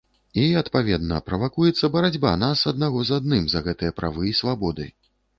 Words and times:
І, 0.41 0.43
адпаведна, 0.59 1.17
правакуецца 1.27 1.89
барацьба 1.95 2.31
нас 2.43 2.63
аднаго 2.71 3.03
з 3.09 3.19
адным 3.21 3.43
за 3.53 3.61
гэтыя 3.67 3.91
правы 4.01 4.23
і 4.31 4.33
свабоды. 4.39 4.89